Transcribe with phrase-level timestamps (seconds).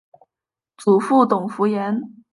[0.77, 2.23] 祖父董孚言。